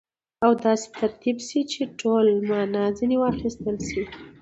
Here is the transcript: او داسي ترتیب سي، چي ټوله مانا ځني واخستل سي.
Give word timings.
او 0.45 0.51
داسي 0.63 0.87
ترتیب 0.99 1.37
سي، 1.47 1.59
چي 1.71 1.81
ټوله 1.99 2.33
مانا 2.49 2.83
ځني 2.97 3.17
واخستل 3.19 3.77
سي. 3.89 4.01